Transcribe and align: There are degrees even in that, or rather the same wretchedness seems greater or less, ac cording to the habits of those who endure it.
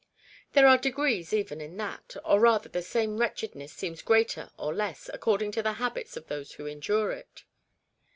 There 0.53 0.65
are 0.65 0.79
degrees 0.79 1.31
even 1.31 1.61
in 1.61 1.77
that, 1.77 2.15
or 2.25 2.39
rather 2.39 2.67
the 2.67 2.81
same 2.81 3.17
wretchedness 3.19 3.71
seems 3.71 4.01
greater 4.01 4.49
or 4.57 4.73
less, 4.73 5.09
ac 5.09 5.19
cording 5.19 5.51
to 5.51 5.61
the 5.61 5.73
habits 5.73 6.17
of 6.17 6.25
those 6.25 6.53
who 6.53 6.65
endure 6.65 7.11
it. 7.11 7.43